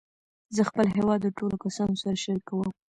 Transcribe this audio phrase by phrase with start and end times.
[0.55, 2.69] زه خپل هېواد د ټولو کسانو سره شریکوم.